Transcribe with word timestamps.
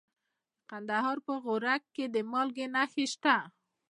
د 0.03 0.03
کندهار 0.69 1.17
په 1.25 1.33
غورک 1.43 1.83
کې 1.95 2.05
د 2.13 2.17
مالګې 2.31 2.65
نښې 2.75 3.05
شته. 3.13 3.35